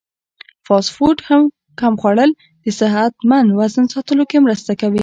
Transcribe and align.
فاسټ 0.65 0.89
فوډ 0.95 1.17
کم 1.79 1.93
خوړل 2.01 2.31
د 2.63 2.65
صحتمند 2.79 3.49
وزن 3.59 3.85
ساتلو 3.93 4.23
کې 4.29 4.37
مرسته 4.45 4.71
کوي. 4.81 4.99